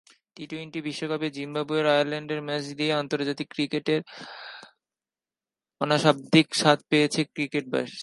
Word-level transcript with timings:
T twenty 0.35 0.79
বিশ্বকাপে 0.81 1.27
Zimbabwe Ireland 1.37 2.29
match 2.47 2.63
দিয়েই 2.77 2.97
আন্তর্জাতিক 3.01 3.47
ক্রিকেটের 3.49 4.01
অনাস্বাদিত 5.81 6.47
স্বাদ 6.53 6.79
পেতে 6.89 7.01
যাচ্ছে 7.03 7.21
সিলেটবাসী। 7.35 7.99